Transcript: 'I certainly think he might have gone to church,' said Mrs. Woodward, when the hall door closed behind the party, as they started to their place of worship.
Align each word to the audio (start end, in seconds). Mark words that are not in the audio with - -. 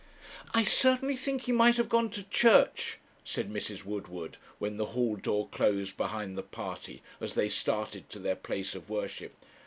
'I 0.55 0.63
certainly 0.63 1.15
think 1.15 1.43
he 1.43 1.51
might 1.51 1.77
have 1.77 1.87
gone 1.87 2.09
to 2.09 2.23
church,' 2.27 2.97
said 3.23 3.53
Mrs. 3.53 3.85
Woodward, 3.85 4.37
when 4.57 4.77
the 4.77 4.87
hall 4.97 5.15
door 5.15 5.47
closed 5.49 5.95
behind 5.95 6.35
the 6.35 6.41
party, 6.41 7.03
as 7.19 7.35
they 7.35 7.49
started 7.49 8.09
to 8.09 8.17
their 8.17 8.35
place 8.35 8.73
of 8.73 8.89
worship. 8.89 9.35